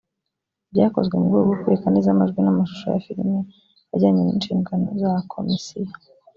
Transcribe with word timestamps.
byakozwe 0.71 1.13
mu 1.15 1.25
rwego 1.29 1.49
rwo 1.53 1.57
kubika 1.61 1.87
neza 1.95 2.07
amajwi 2.11 2.39
n’amashusho 2.41 2.85
ya 2.89 3.01
filimi 3.05 3.39
ajyanye 3.93 4.21
n’inshingano 4.23 4.87
za 5.01 5.11
komisiyo 5.33 5.93